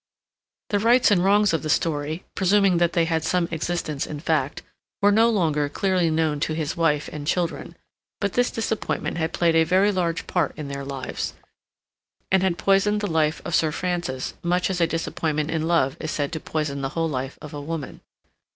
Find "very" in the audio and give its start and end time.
9.63-9.91